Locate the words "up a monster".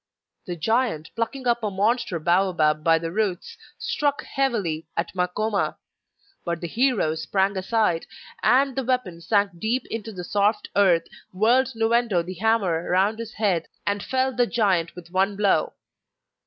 1.45-2.19